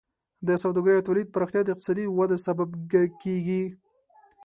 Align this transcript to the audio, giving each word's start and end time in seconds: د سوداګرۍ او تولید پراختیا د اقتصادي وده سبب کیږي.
د 0.47 0.49
سوداګرۍ 0.63 0.95
او 0.97 1.07
تولید 1.07 1.27
پراختیا 1.35 1.61
د 1.63 1.69
اقتصادي 1.71 2.05
وده 2.09 2.37
سبب 2.47 2.69
کیږي. 3.21 3.63